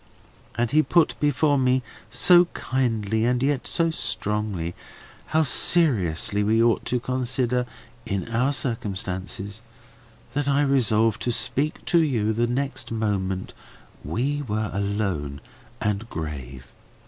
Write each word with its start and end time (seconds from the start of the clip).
And 0.55 0.71
he 0.71 0.81
put 0.81 1.13
before 1.19 1.59
me 1.59 1.83
so 2.09 2.45
kindly, 2.55 3.23
and 3.23 3.43
yet 3.43 3.67
so 3.67 3.91
strongly, 3.91 4.73
how 5.27 5.43
seriously 5.43 6.43
we 6.43 6.57
ought 6.63 6.85
to 6.85 6.99
consider, 6.99 7.67
in 8.03 8.27
our 8.27 8.51
circumstances, 8.51 9.61
that 10.33 10.47
I 10.47 10.63
resolved 10.63 11.21
to 11.21 11.31
speak 11.31 11.85
to 11.85 11.99
you 12.01 12.33
the 12.33 12.47
next 12.47 12.89
moment 12.91 13.53
we 14.03 14.41
were 14.41 14.71
alone 14.73 15.39
and 15.79 16.09
grave. 16.09 16.65